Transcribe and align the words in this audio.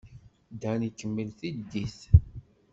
Dan 0.61 0.81
ikemmel 0.89 1.29
tiddit. 1.39 1.97